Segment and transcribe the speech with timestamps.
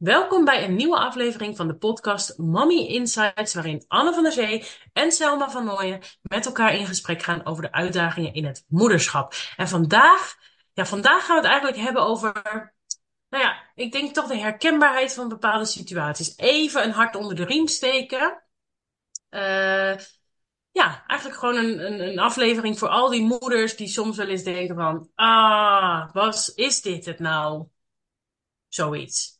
[0.00, 4.64] Welkom bij een nieuwe aflevering van de podcast Mommy Insights, waarin Anne van der Zee
[4.92, 9.34] en Selma van Nooyen met elkaar in gesprek gaan over de uitdagingen in het moederschap.
[9.56, 10.36] En vandaag,
[10.72, 12.32] ja, vandaag gaan we het eigenlijk hebben over,
[13.28, 16.36] nou ja, ik denk toch de herkenbaarheid van bepaalde situaties.
[16.36, 18.42] Even een hart onder de riem steken.
[19.30, 19.96] Uh,
[20.70, 24.42] ja, eigenlijk gewoon een, een, een, aflevering voor al die moeders die soms wel eens
[24.42, 27.66] denken van, ah, wat is dit het nou?
[28.68, 29.39] Zoiets.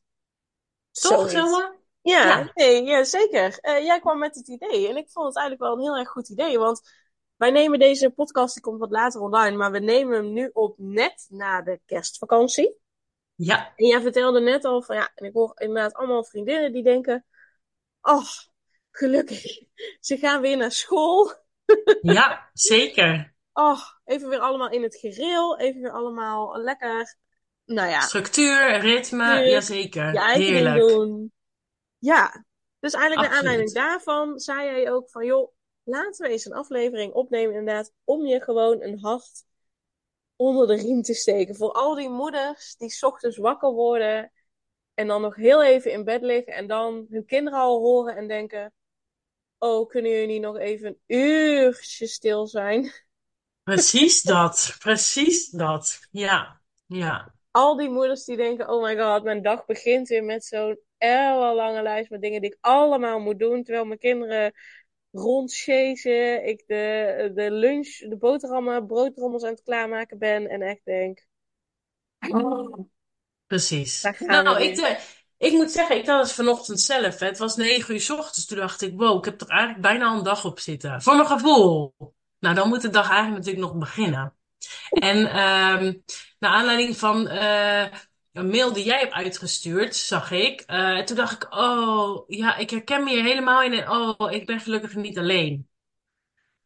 [1.00, 1.74] Toch, Selma?
[2.02, 2.50] Ja, ja.
[2.54, 3.58] Nee, ja zeker.
[3.62, 6.08] Uh, jij kwam met het idee en ik vond het eigenlijk wel een heel erg
[6.08, 6.80] goed idee, want
[7.36, 10.74] wij nemen deze podcast, die komt wat later online, maar we nemen hem nu op
[10.78, 12.78] net na de kerstvakantie.
[13.34, 13.72] Ja.
[13.76, 17.26] En jij vertelde net al van, ja, en ik hoor inderdaad allemaal vriendinnen die denken,
[18.00, 18.26] oh,
[18.90, 19.42] gelukkig,
[20.00, 21.32] ze gaan weer naar school.
[22.00, 23.34] Ja, zeker.
[23.52, 27.16] Oh, even weer allemaal in het gereel, even weer allemaal lekker
[27.74, 28.00] nou ja.
[28.00, 30.12] Structuur, ritme, ja jazeker.
[30.12, 30.88] Je eigen Heerlijk.
[30.88, 31.32] doen.
[31.98, 32.44] Ja,
[32.78, 37.12] dus eigenlijk naar aanleiding daarvan zei hij ook van, joh, laten we eens een aflevering
[37.12, 39.44] opnemen inderdaad, om je gewoon een hart
[40.36, 41.56] onder de riem te steken.
[41.56, 44.32] Voor al die moeders die s ochtends wakker worden
[44.94, 48.28] en dan nog heel even in bed liggen en dan hun kinderen al horen en
[48.28, 48.72] denken,
[49.58, 52.92] oh, kunnen jullie nog even een uurtje stil zijn?
[53.62, 55.98] Precies dat, precies dat.
[56.10, 60.44] Ja, ja al die moeders die denken: oh my god, mijn dag begint weer met
[60.44, 63.62] zo'n lange lijst met dingen die ik allemaal moet doen.
[63.62, 64.52] Terwijl mijn kinderen
[65.10, 70.48] rondchasen, ik de, de lunch, de boterhammen, broodrommels aan het klaarmaken ben.
[70.48, 71.26] En echt denk:
[72.28, 72.88] oh,
[73.46, 74.02] Precies.
[74.18, 75.00] Nou, ik,
[75.36, 77.18] ik moet zeggen, ik had het vanochtend zelf.
[77.18, 77.26] Hè.
[77.26, 78.46] Het was negen uur s ochtends.
[78.46, 81.02] Toen dacht ik: wow, ik heb er eigenlijk bijna een dag op zitten.
[81.02, 81.94] Voor mijn gevoel.
[82.38, 84.34] Nou, dan moet de dag eigenlijk natuurlijk nog beginnen.
[84.90, 86.04] En um,
[86.38, 87.86] naar aanleiding van uh,
[88.32, 90.64] een mail die jij hebt uitgestuurd, zag ik.
[90.66, 93.72] Uh, toen dacht ik, oh ja, ik herken me hier helemaal in.
[93.72, 95.68] En oh, ik ben gelukkig niet alleen.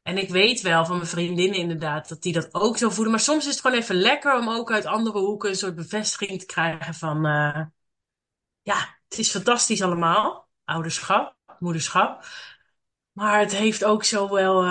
[0.02, 3.10] En ik weet wel van mijn vriendinnen inderdaad dat die dat ook zo voelen.
[3.10, 6.40] Maar soms is het gewoon even lekker om ook uit andere hoeken een soort bevestiging
[6.40, 7.26] te krijgen van...
[7.26, 7.60] Uh,
[8.62, 10.48] ja, het is fantastisch allemaal.
[10.64, 12.24] Ouderschap, moederschap.
[13.12, 14.64] Maar het heeft ook zo wel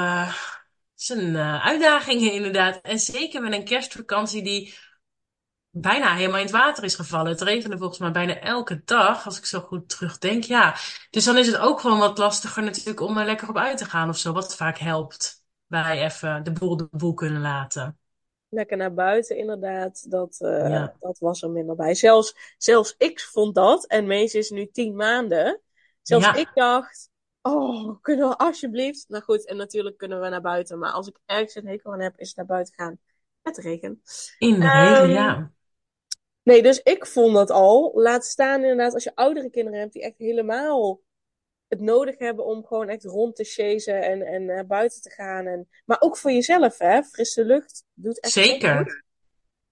[0.96, 2.82] zijn uh, uitdagingen inderdaad.
[2.82, 4.74] En zeker met een kerstvakantie die
[5.70, 7.32] bijna helemaal in het water is gevallen.
[7.32, 10.44] Het regende volgens mij bijna elke dag, als ik zo goed terugdenk.
[10.44, 10.76] Ja,
[11.10, 13.86] dus dan is het ook gewoon wat lastiger natuurlijk om er lekker op uit te
[13.86, 14.34] gaan of zo.
[14.34, 17.98] Wat vaak helpt bij even de boel de boel kunnen laten.
[18.50, 20.12] Lekker naar buiten, inderdaad.
[20.12, 21.96] Dat, uh, dat was er minder bij.
[21.96, 25.62] Zelfs, zelfs ik vond dat, en Mees is nu tien maanden.
[26.02, 27.10] Zelfs ik dacht,
[27.44, 29.06] oh, kunnen we alsjeblieft...
[29.08, 30.80] Nou goed, en natuurlijk kunnen we naar buiten.
[30.80, 33.00] Maar als ik ergens een hekel aan heb, is het naar buiten gaan
[33.42, 34.02] met regen.
[34.38, 35.52] In de regen, ehm, ja.
[36.44, 37.92] Nee, dus ik vond dat al.
[37.94, 41.02] Laat staan inderdaad als je oudere kinderen hebt die echt helemaal
[41.68, 45.46] het nodig hebben om gewoon echt rond te chasen en, en naar buiten te gaan.
[45.46, 47.04] En, maar ook voor jezelf, hè.
[47.04, 49.04] Frisse lucht doet echt Zeker.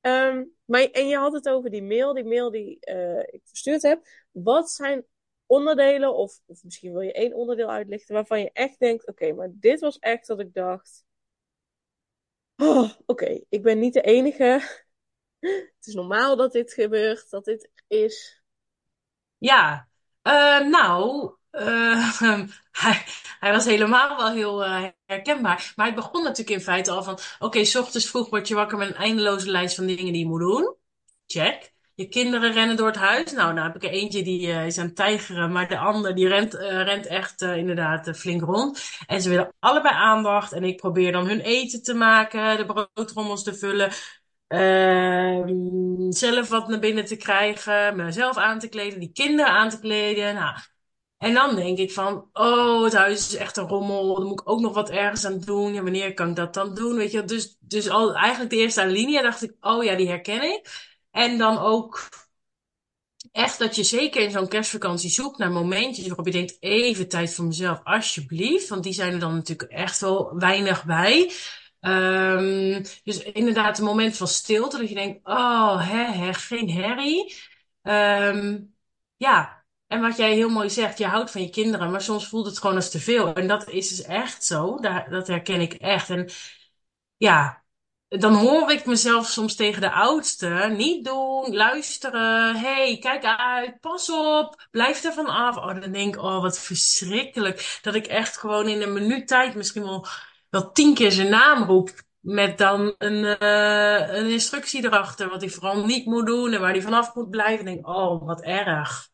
[0.01, 3.81] Um, maar, en je had het over die mail, die mail die uh, ik verstuurd
[3.81, 4.01] heb.
[4.31, 5.05] Wat zijn
[5.51, 9.49] onderdelen, of, of misschien wil je één onderdeel uitlichten, waarvan je echt denkt, oké, maar
[9.51, 11.03] dit was echt dat ik dacht...
[12.55, 14.61] Oh, oké, ik ben niet de enige
[15.77, 18.41] het is normaal dat dit gebeurt, dat dit is.
[19.37, 19.87] Ja,
[20.23, 22.17] uh, nou, uh,
[23.39, 25.73] hij, was helemaal wel heel uh, herkenbaar.
[25.75, 28.77] Maar het begon natuurlijk in feite al van: oké, s ochtends vroeg word je wakker
[28.77, 30.75] met een eindeloze lijst van dingen die je moet doen.
[31.25, 31.73] Check.
[31.95, 33.31] Je kinderen rennen door het huis.
[33.31, 36.15] Nou, nou heb ik er eentje die uh, is aan het tijgeren, maar de ander
[36.15, 38.81] die rent, uh, rent echt uh, inderdaad flink rond.
[39.07, 40.51] En ze willen allebei aandacht.
[40.51, 43.91] En ik probeer dan hun eten te maken, de broodrommels te vullen,
[44.53, 45.43] Uh,
[46.09, 50.33] zelf wat naar binnen te krijgen, mezelf aan te kleden, die kinderen aan te kleden.
[50.35, 50.55] Nou,
[51.17, 54.15] en dan denk ik van, oh, het huis is echt een rommel.
[54.15, 55.73] Dan moet ik ook nog wat ergens aan doen.
[55.73, 56.95] Ja, wanneer kan ik dat dan doen?
[56.95, 60.43] Weet je, dus, dus al eigenlijk de eerste linie dacht ik, oh ja, die herken
[60.43, 60.90] ik.
[61.11, 62.09] En dan ook
[63.31, 67.33] echt dat je zeker in zo'n kerstvakantie zoekt naar momentjes waarop je denkt, even tijd
[67.33, 68.67] voor mezelf, alsjeblieft.
[68.69, 71.31] Want die zijn er dan natuurlijk echt wel weinig bij.
[71.79, 77.35] Um, dus inderdaad, een moment van stilte, dat je denkt, oh, hè, hè, geen herrie.
[77.81, 78.75] Um,
[79.17, 82.45] ja, en wat jij heel mooi zegt, je houdt van je kinderen, maar soms voelt
[82.45, 83.33] het gewoon als te veel.
[83.33, 86.09] En dat is dus echt zo, dat herken ik echt.
[86.09, 86.29] En
[87.17, 87.60] ja,
[88.19, 94.09] dan hoor ik mezelf soms tegen de oudste, niet doen, luisteren, hey, kijk uit, pas
[94.11, 95.57] op, blijf er van af.
[95.57, 97.79] Oh, dan denk ik, oh, wat verschrikkelijk.
[97.81, 100.07] Dat ik echt gewoon in een minuut tijd misschien wel
[100.49, 102.09] wel tien keer zijn naam roept.
[102.19, 105.29] Met dan een, uh, een instructie erachter.
[105.29, 107.67] Wat hij vooral niet moet doen en waar hij vanaf moet blijven.
[107.67, 109.09] En denk, oh, wat erg.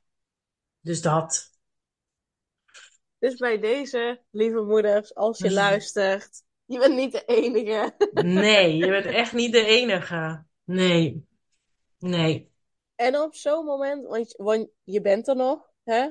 [0.81, 1.51] Dus dat.
[3.19, 6.43] Dus bij deze, lieve moeders, als je luistert,
[6.73, 7.95] je bent niet de enige.
[8.13, 10.43] Nee, je bent echt niet de enige.
[10.63, 11.25] Nee.
[11.99, 12.51] Nee.
[12.95, 16.09] En op zo'n moment, want, want je bent er nog, hè?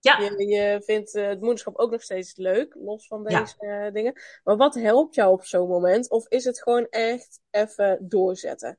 [0.00, 0.18] Ja.
[0.18, 4.20] Je, je vindt eh, het moederschap ook nog steeds leuk, los van deze eh, dingen.
[4.44, 6.10] Maar wat helpt jou op zo'n moment?
[6.10, 8.78] Of is het gewoon echt even doorzetten?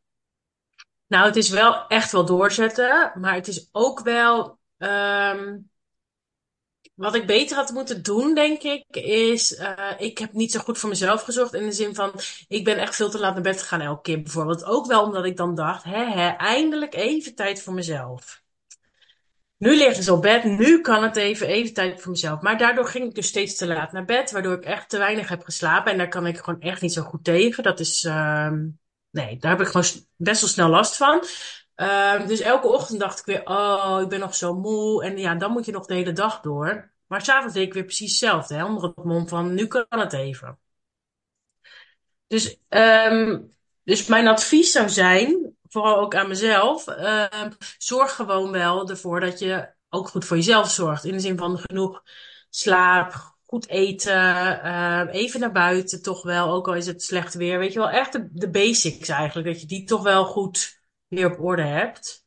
[1.07, 4.59] Nou, het is wel echt wel doorzetten, maar het is ook wel.
[4.77, 5.57] ehm,
[7.01, 9.55] wat ik beter had moeten doen, denk ik, is.
[9.55, 11.53] eh, ik heb niet zo goed voor mezelf gezorgd.
[11.53, 12.11] In de zin van.
[12.47, 14.63] Ik ben echt veel te laat naar bed gegaan elke keer bijvoorbeeld.
[14.65, 18.41] Ook wel omdat ik dan dacht: hè, hè, eindelijk even tijd voor mezelf.
[19.57, 22.41] Nu liggen ze op bed, nu kan het even, even tijd voor mezelf.
[22.41, 25.29] Maar daardoor ging ik dus steeds te laat naar bed, waardoor ik echt te weinig
[25.29, 25.91] heb geslapen.
[25.91, 27.63] En daar kan ik gewoon echt niet zo goed tegen.
[27.63, 28.67] Dat is, ehm,
[29.09, 31.23] nee, daar heb ik gewoon best wel snel last van.
[31.75, 35.03] Ehm, dus elke ochtend dacht ik weer, oh, ik ben nog zo moe.
[35.03, 36.91] En ja, dan moet je nog de hele dag door.
[37.07, 40.13] Maar s'avonds deed ik weer precies hetzelfde, hè, onder het mom van, nu kan het
[40.13, 40.59] even.
[42.27, 43.41] Dus, ehm,
[43.83, 49.39] dus mijn advies zou zijn, vooral ook aan mezelf, ehm, zorg gewoon wel ervoor dat
[49.39, 51.03] je ook goed voor jezelf zorgt.
[51.05, 52.03] In de zin van genoeg
[52.49, 57.59] slaap, goed eten, even naar buiten toch wel, ook al is het slecht weer.
[57.59, 60.80] Weet je wel, echt de, de basics eigenlijk, dat je die toch wel goed
[61.11, 62.25] weer op orde hebt.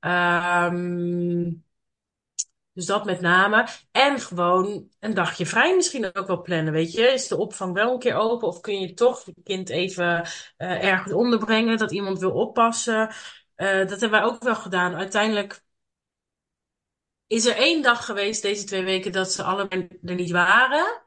[0.00, 1.50] Ehm
[2.72, 3.68] dus dat met name.
[3.90, 7.02] En gewoon een dagje vrij misschien ook wel plannen, weet je.
[7.02, 10.26] Is de opvang wel een keer open of kun je toch je kind even
[10.56, 13.14] eh, ergens onderbrengen dat iemand wil oppassen?
[13.54, 14.94] Eh, dat hebben wij ook wel gedaan.
[14.94, 15.64] Uiteindelijk
[17.26, 21.01] is er één dag geweest deze twee weken dat ze allebei er niet waren.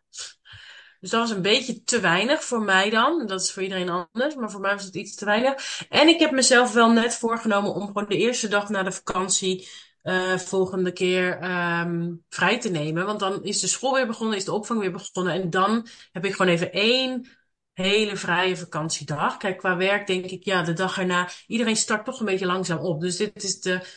[1.06, 3.28] Dus dat was een beetje te weinig voor mij dan.
[3.28, 5.86] Dat is voor iedereen anders, maar voor mij was het iets te weinig.
[5.90, 9.68] En ik heb mezelf wel net voorgenomen om gewoon de eerste dag na de vakantie
[10.02, 13.06] eh, volgende keer ehm, vrij te nemen.
[13.06, 15.34] Want dan is de school weer begonnen, is de opvang weer begonnen.
[15.34, 17.28] En dan heb ik gewoon even één
[17.74, 19.38] hele vrije vakantiedag.
[19.38, 22.80] Kijk, qua werk denk ik, ja, de dag erna, iedereen start toch een beetje langzaam
[22.80, 23.02] op.
[23.02, 23.88] Dus dit is de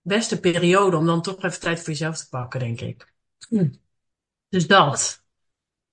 [0.00, 3.12] beste periode om dan toch even tijd voor jezelf te pakken, denk ik.
[3.48, 3.68] Hm.
[4.48, 5.21] Dus dat.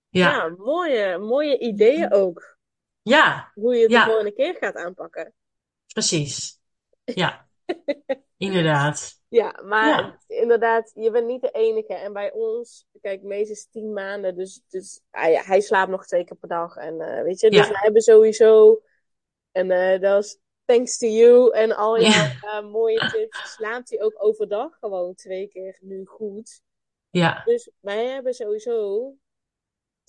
[0.09, 0.29] Ja.
[0.31, 2.57] Ja, mooie, mooie ideeën ook.
[3.01, 4.03] Ja, Hoe je het Ja.
[4.03, 5.33] de volgende keer gaat aanpakken.
[5.93, 6.57] precies.
[7.05, 7.47] Ja,
[8.37, 9.21] inderdaad.
[9.27, 10.19] Ja, maar Ja.
[10.27, 11.93] inderdaad, je bent niet de enige.
[11.93, 16.05] En bij ons, kijk, Mees is tien maanden, dus, dus ah ja, hij slaapt nog
[16.05, 16.75] twee keer per dag.
[16.75, 18.81] En eh, weet je, dus we hebben sowieso,
[19.51, 22.37] en eh, dat is thanks to you en al jouw Ja.
[22.41, 26.61] eh, mooie tips, slaapt hij ook overdag gewoon twee keer nu goed.
[27.09, 29.13] Ja, Dus wij hebben sowieso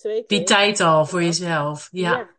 [0.01, 1.87] twee die tijd al voor jezelf.
[1.91, 2.29] Ja, Ja.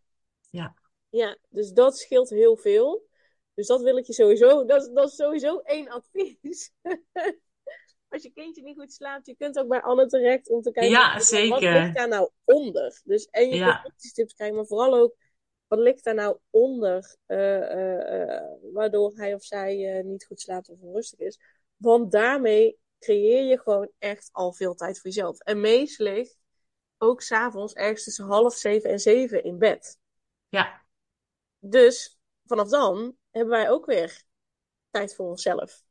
[0.50, 0.74] Ja.
[1.08, 3.06] Ja, dus dat scheelt heel veel.
[3.54, 6.72] Dus dat wil ik je sowieso, dat, is- dat is sowieso één advies.
[8.08, 10.90] Als je kindje niet goed slaapt, je kunt ook bij Anne terecht om te kijken,
[10.92, 11.72] Ja, wat zeker.
[11.72, 13.00] ligt daar nou onder?
[13.04, 13.80] Dus, en je Ja.
[13.80, 15.14] kunt tips krijgen, maar vooral ook,
[15.66, 20.68] wat ligt daar nou onder, eh, eh, eh, waardoor hij of zij niet goed slaapt
[20.68, 21.38] of onrustig is.
[21.76, 25.38] Want daarmee creëer je gewoon echt al veel tijd voor jezelf.
[25.40, 26.36] En Mees ligt
[27.02, 29.98] ook s'avonds ergens tussen half zeven en zeven in bed.
[30.48, 30.82] ja,
[31.58, 34.22] Dus vanaf dan hebben wij ook weer
[34.90, 35.82] tijd voor onszelf.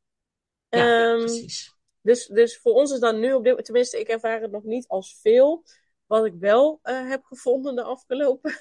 [0.68, 1.74] ja, Ehm, precies.
[2.00, 4.88] dus, dus voor ons is dan nu op dit tenminste, ik ervaar het nog niet
[4.88, 5.64] als veel.
[6.06, 8.52] Wat ik wel eh, heb gevonden de afgelopen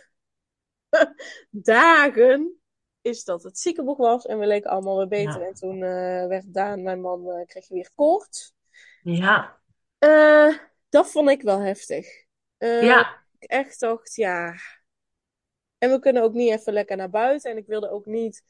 [1.49, 2.61] dagen,
[3.01, 5.41] is dat het ziekenboeg was en we leken allemaal weer beter.
[5.41, 5.47] Ja.
[5.47, 8.53] En toen eh, werd Daan, mijn man, eh, kreeg weer koorts.
[9.03, 9.59] Ja,
[10.89, 12.20] dat vond ik wel heftig.
[12.61, 14.55] Eh, ja, ik echt dacht, ja.
[15.77, 17.51] En we kunnen ook niet even lekker naar buiten.
[17.51, 18.43] En ik wilde ook niet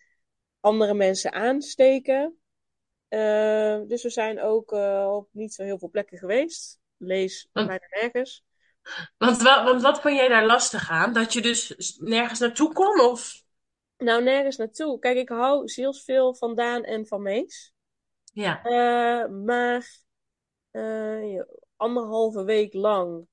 [0.59, 2.41] andere mensen aansteken.
[3.07, 6.79] Eh, dus we zijn ook eh, op niet zo heel veel plekken geweest.
[6.97, 8.43] Lees Want- bijna nergens.
[9.17, 11.13] want, wa- want wat vond jij daar lastig aan?
[11.13, 12.99] Dat je dus nergens naartoe kon?
[12.99, 13.43] Of?
[13.97, 14.99] Nou, nergens naartoe.
[14.99, 17.73] Kijk, ik hou zielsveel van Daan en van Mees.
[18.33, 18.61] Ja,
[19.27, 19.99] maar
[21.75, 23.29] anderhalve week lang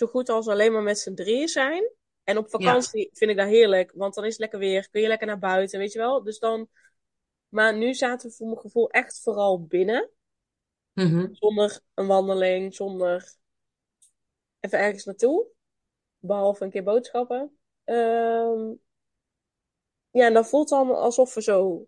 [0.00, 1.90] zo goed als alleen maar met z'n drieën zijn.
[2.24, 4.88] En op vakantie vind ik dat heerlijk, want dan is het lekker weer.
[4.90, 6.22] Kun je lekker naar buiten, weet je wel.
[6.22, 6.68] Dus dan...
[7.48, 10.10] Maar nu zaten we voor mijn gevoel echt vooral binnen.
[10.92, 11.28] Mhm.
[11.32, 13.34] Zonder een wandeling, zonder
[14.60, 15.46] even ergens naartoe.
[16.18, 17.58] Behalve een keer boodschappen.
[17.84, 18.72] Ehm,
[20.10, 21.86] ja, en dat voelt dan alsof we zo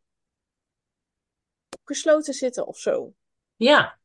[1.85, 3.13] gesloten zitten of zo.
[3.57, 3.99] Ja,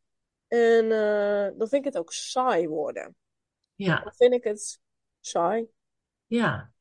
[0.47, 3.15] En eh, dan vind ik het ook saai worden.
[3.77, 4.79] Ja, Dan vind ik het
[5.19, 5.67] saai.
[6.27, 6.71] ja.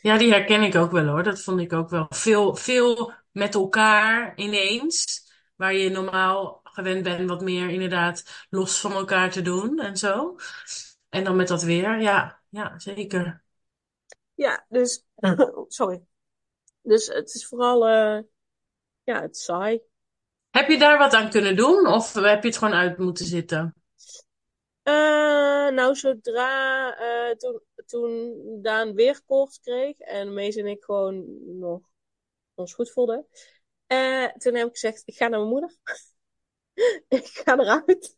[0.00, 1.22] Ja, die herken ik ook wel hoor.
[1.22, 2.06] Dat vond ik ook wel.
[2.08, 5.24] Veel, veel met elkaar ineens.
[5.56, 10.36] Waar je normaal gewend ben wat meer inderdaad los van elkaar te doen en zo.
[11.08, 13.42] En dan met dat weer, ja, ja, zeker.
[14.34, 15.04] Ja, dus,
[15.68, 16.02] sorry.
[16.82, 18.22] Dus het is vooral, uh,
[19.04, 19.80] ja, het saai.
[20.50, 23.74] Heb je daar wat aan kunnen doen of heb je het gewoon uit moeten zitten?
[24.84, 25.15] Uh,
[25.70, 31.24] nou, zodra uh, toen, toen Daan weer koorts kreeg en Mees en ik gewoon
[31.58, 31.80] nog
[32.54, 33.26] ons goed voelden,
[33.88, 35.76] uh, toen heb ik gezegd: Ik ga naar mijn moeder.
[37.18, 38.16] ik ga eruit.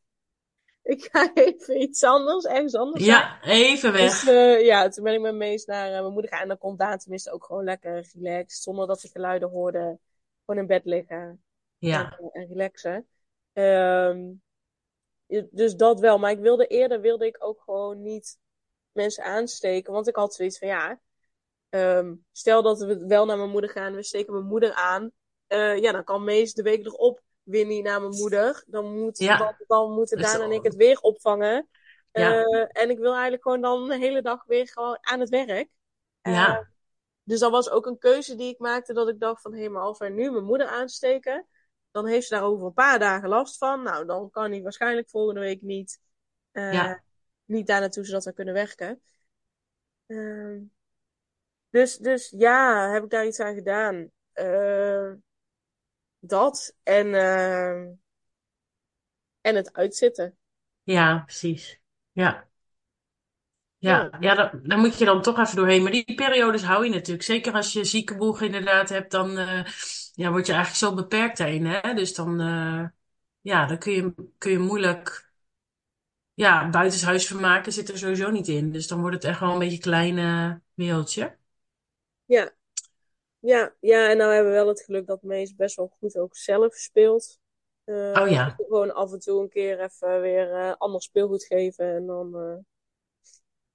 [0.83, 3.05] Ik ga even iets anders, ergens anders.
[3.05, 4.21] Ja, even weg.
[4.21, 6.99] Dus ja, toen ben ik met Mees naar mijn moeder gaan en dan kon Daan
[6.99, 9.99] tenminste ook gewoon lekker relaxed, zonder dat ze geluiden hoorde,
[10.45, 11.43] gewoon in bed liggen
[11.79, 12.19] ja.
[12.19, 13.09] en, en relaxen.
[13.53, 14.43] Um,
[15.51, 16.19] dus dat wel.
[16.19, 18.39] Maar ik wilde eerder wilde ik ook gewoon niet
[18.93, 19.93] mensen aansteken.
[19.93, 21.01] Want ik had zoiets van ja.
[21.71, 25.11] Um, stel dat we wel naar mijn moeder gaan, we steken mijn moeder aan.
[25.49, 28.65] Uh, ja, dan kan Mees de week erop Winnie naar mijn moeder.
[28.67, 29.37] Dan, moet, ja.
[29.37, 31.69] dan, dan moeten Daan en ik het weer opvangen.
[32.13, 32.45] Ja.
[32.45, 35.69] Uh, en ik wil eigenlijk gewoon dan de hele dag weer gewoon aan het werk.
[36.23, 36.59] Ja.
[36.59, 36.65] Uh,
[37.23, 38.93] dus dat was ook een keuze die ik maakte.
[38.93, 41.47] Dat ik dacht van, hé, maar als wij nu mijn moeder aansteken
[42.03, 43.83] dan heeft ze daar over een paar dagen last van.
[43.83, 46.01] Nou, dan kan hij waarschijnlijk volgende week niet,
[46.53, 47.03] uh, Ja.
[47.45, 49.03] niet daar naartoe zodat we kunnen werken.
[50.07, 50.61] Uh,
[51.71, 54.11] dus, dus ja, heb ik daar iets aan gedaan.
[54.35, 55.13] Uh,
[56.19, 57.81] dat en, uh,
[59.41, 60.39] en het uitzitten.
[60.83, 61.81] Ja, precies.
[62.13, 62.47] Ja.
[63.77, 65.83] Ja, ja daar, daar moet je dan toch even doorheen.
[65.83, 67.23] Maar die periodes hou je natuurlijk.
[67.23, 69.65] Zeker als je zieke boeg inderdaad hebt, dan uh,
[70.19, 71.67] ja, word je eigenlijk zo beperkt daarin.
[71.67, 71.95] Hè?
[71.95, 72.89] Dus dan, uh,
[73.41, 75.33] ja, dan kun je, kun je moeilijk...
[76.35, 78.73] Ja, buitenshuis vermaken zit er sowieso niet in.
[78.73, 81.37] Dus dan wordt het echt wel een beetje een klein wereldje.
[82.25, 82.53] Ja.
[83.39, 86.37] Ja, ja, en nou hebben we wel het geluk dat Mees best wel goed ook
[86.37, 87.39] zelf speelt.
[87.85, 88.55] Uh, oh ja.
[88.57, 92.57] Gewoon af en toe een keer even weer uh, ander speelgoed geven en dan uh,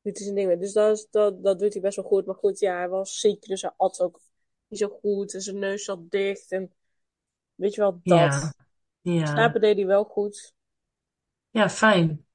[0.02, 0.60] doet hij zijn ding.
[0.60, 2.26] Dus dat, is, dat, dat doet hij best wel goed.
[2.26, 4.20] Maar goed, ja, hij was ziek, dus hij at ook
[4.80, 5.34] niet zo goed.
[5.34, 6.74] En zijn neus zat dicht en
[7.56, 8.18] weet je wel, dat.
[8.18, 8.54] Ja.
[9.02, 9.26] ja.
[9.26, 10.54] Slapen deed hij wel goed.
[11.50, 12.26] Ja, fijn.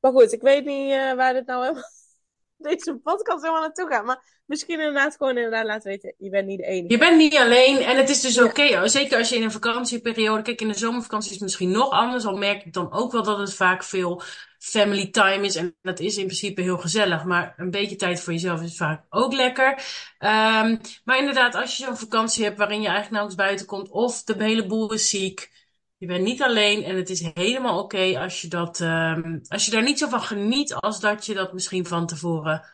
[0.00, 1.90] Maar goed, ik weet niet waar dit nou helemaal
[2.56, 4.04] deze podcast helemaal naartoe gaat.
[4.04, 6.92] Maar misschien inderdaad gewoon inderdaad laten weten, je bent niet de enige.
[6.92, 8.48] Je bent niet alleen en het is dus oké.
[8.48, 11.90] Okay, zeker als je in een vakantieperiode, kijk in de zomervakantie is het misschien nog
[11.90, 12.26] anders.
[12.26, 14.22] Al merk ik dan ook wel dat het vaak veel
[14.64, 15.56] family time is.
[15.56, 17.24] En dat is in principe heel gezellig.
[17.24, 19.70] Maar een beetje tijd voor jezelf is vaak ook lekker.
[20.18, 23.88] Um, maar inderdaad, als je zo'n vakantie hebt waarin je eigenlijk nauwelijks buiten komt.
[23.88, 25.52] Of de hele boel is ziek.
[25.96, 29.70] Je bent niet alleen en het is helemaal oké als je dat, um, als je
[29.70, 32.64] daar niet zo van geniet als dat je dat misschien van tevoren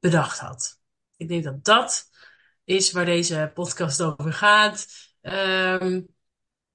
[0.00, 0.80] bedacht had.
[1.16, 2.10] Ik denk dat dat
[2.64, 4.86] is waar deze podcast over gaat.
[5.22, 6.14] Um,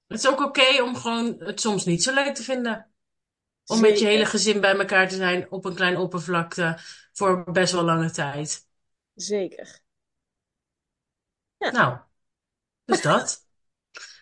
[0.06, 2.91] het is ook oké om gewoon het soms niet zo leuk te vinden.
[3.66, 3.90] Om Zeker.
[3.90, 6.78] met je hele gezin bij elkaar te zijn op een klein oppervlakte
[7.12, 8.66] voor best wel lange tijd.
[9.14, 9.80] Zeker.
[11.56, 11.70] Ja.
[11.70, 11.98] Nou,
[12.84, 13.40] dus dat.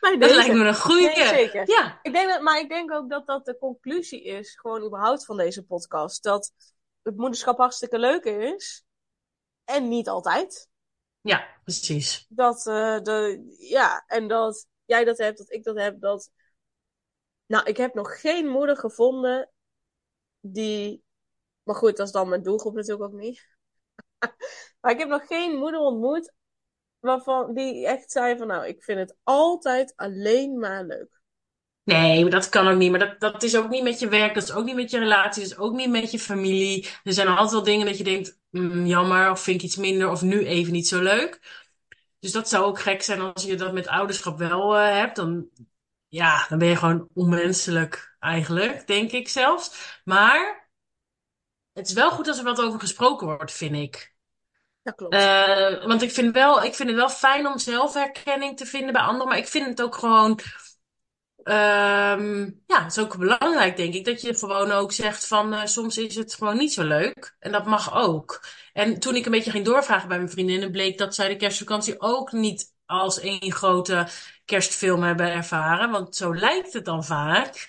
[0.00, 1.12] Maar dat lijkt me een goede.
[1.16, 1.68] Nee, zeker.
[1.68, 1.98] Ja.
[2.02, 5.36] Ik denk dat, maar ik denk ook dat dat de conclusie is, gewoon überhaupt van
[5.36, 6.22] deze podcast.
[6.22, 6.52] Dat
[7.02, 8.84] het moederschap hartstikke leuk is.
[9.64, 10.68] En niet altijd.
[11.20, 12.26] Ja, precies.
[12.28, 16.30] Dat, uh, de, ja, en dat jij dat hebt, dat ik dat heb, dat...
[17.50, 19.50] Nou, ik heb nog geen moeder gevonden
[20.40, 21.04] die...
[21.62, 23.46] Maar goed, dat is dan mijn doelgroep natuurlijk ook niet.
[24.80, 26.32] maar ik heb nog geen moeder ontmoet
[26.98, 28.46] waarvan die echt zei van...
[28.46, 31.20] Nou, ik vind het altijd alleen maar leuk.
[31.82, 32.90] Nee, dat kan ook niet.
[32.90, 34.98] Maar dat, dat is ook niet met je werk, dat is ook niet met je
[34.98, 36.88] relatie, dat is ook niet met je familie.
[37.04, 40.10] Er zijn altijd wel dingen dat je denkt, mm, jammer, of vind ik iets minder,
[40.10, 41.40] of nu even niet zo leuk.
[42.18, 45.16] Dus dat zou ook gek zijn als je dat met ouderschap wel uh, hebt.
[45.16, 45.48] Dan,
[46.10, 49.98] ja, dan ben je gewoon onmenselijk eigenlijk, denk ik zelfs.
[50.04, 50.70] Maar
[51.72, 54.14] het is wel goed als er wat over gesproken wordt, vind ik.
[54.82, 55.14] Dat klopt.
[55.14, 59.02] Uh, want ik vind, wel, ik vind het wel fijn om zelfherkenning te vinden bij
[59.02, 60.40] anderen, maar ik vind het ook gewoon
[61.44, 65.64] Um, ja, het is ook belangrijk, denk ik, dat je gewoon ook zegt van uh,
[65.64, 67.36] soms is het gewoon niet zo leuk.
[67.38, 68.44] En dat mag ook.
[68.72, 72.00] En toen ik een beetje ging doorvragen bij mijn vriendinnen, bleek dat zij de kerstvakantie
[72.00, 74.06] ook niet als één grote
[74.44, 75.90] kerstfilm hebben ervaren.
[75.90, 77.68] Want zo lijkt het dan vaak.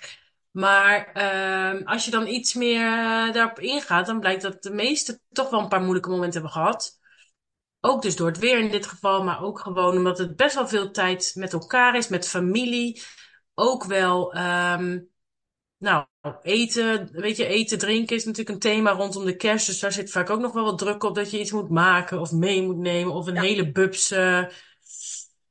[0.51, 5.21] Maar uh, als je dan iets meer uh, daarop ingaat, dan blijkt dat de meesten
[5.31, 6.99] toch wel een paar moeilijke momenten hebben gehad.
[7.79, 10.67] Ook dus door het weer in dit geval, maar ook gewoon omdat het best wel
[10.67, 13.01] veel tijd met elkaar is, met familie
[13.53, 15.09] ook wel, um,
[15.77, 16.05] nou,
[16.41, 19.65] eten, weet je, eten, drinken is natuurlijk een thema rondom de kerst.
[19.65, 22.19] Dus daar zit vaak ook nog wel wat druk op dat je iets moet maken
[22.19, 23.13] of mee moet nemen.
[23.13, 23.41] Of een Ja.
[23.41, 24.13] hele bubs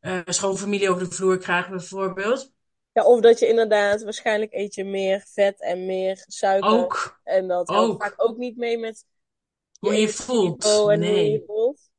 [0.01, 2.53] uh, schoonfamilie over de vloer krijgen bijvoorbeeld.
[2.93, 6.71] Ja, of dat je inderdaad, waarschijnlijk eet je meer vet en meer suiker.
[6.71, 7.21] Ook.
[7.25, 8.03] En dat Ook.
[8.03, 9.05] vaak ook niet mee met
[9.79, 10.65] Hoe je je voelt.
[10.65, 11.43] hoe je Nee.
[11.47, 11.91] voelt.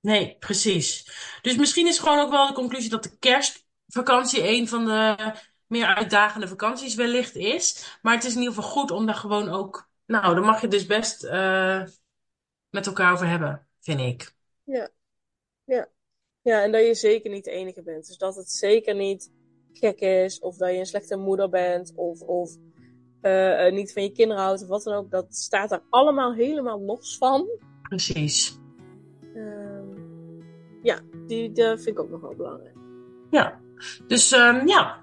[0.00, 1.10] Nee, precies.
[1.42, 5.16] Dus misschien is gewoon ook wel de conclusie dat de kerstvakantie een van de
[5.66, 7.98] meer uitdagende vakanties wellicht is.
[8.02, 9.88] Maar het is in ieder geval goed om daar gewoon ook.
[10.06, 11.82] Nou, daar mag je dus best eh,
[12.70, 14.34] met elkaar over hebben, vind ik.
[14.64, 14.88] Ja,
[15.64, 15.88] ja.
[16.42, 18.06] Ja, en dat je zeker niet de enige bent.
[18.06, 19.30] Dus dat het zeker niet
[19.72, 22.56] gek is, of dat je een slechte moeder bent, of, of
[23.20, 25.10] eh, eh, niet van je kinderen houdt, of wat dan ook.
[25.10, 27.48] Dat staat er allemaal helemaal los van.
[27.82, 28.58] Precies.
[29.34, 29.88] Ehm,
[30.82, 32.76] ja, die, die vind ik ook nog wel belangrijk.
[33.30, 33.60] Ja.
[34.06, 34.98] Dus ehm, ja.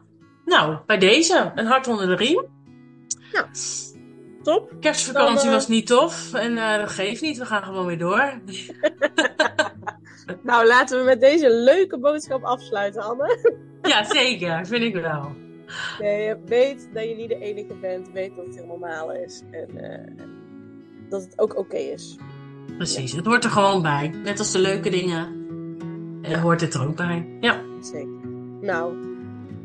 [0.46, 2.46] Nou, bij deze een hart onder de riem.
[4.44, 4.74] Top.
[4.80, 6.34] Kerstvakantie Dan, eh, was niet tof.
[6.34, 7.38] En dat geeft niet.
[7.38, 8.42] We gaan gewoon weer door.
[10.42, 13.56] Nou, laten we met deze leuke boodschap afsluiten, Anne.
[13.82, 14.66] Ja, zeker.
[14.66, 15.32] Vind ik wel.
[16.00, 18.12] Nee, weet dat je niet de enige bent.
[18.12, 19.44] Weet dat het heel normaal is.
[19.52, 20.26] En eh,
[21.10, 22.18] dat het ook oké is.
[22.78, 23.12] Precies.
[23.12, 24.08] Het hoort er gewoon bij.
[24.24, 25.26] Net als de leuke dingen.
[26.22, 26.40] En Ja.
[26.40, 27.38] hoort het er ook bij.
[27.40, 27.62] Ja.
[27.82, 28.28] Zeker.
[28.62, 28.94] Nou,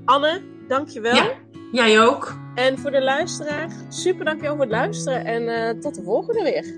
[0.05, 1.15] Anne, dankjewel.
[1.15, 1.31] Ja.
[1.73, 2.35] Jij ook.
[2.55, 5.25] En voor de luisteraar, super dankjewel voor het luisteren.
[5.25, 6.75] En eh, tot de volgende weer.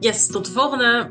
[0.00, 1.10] Yes, tot de volgende.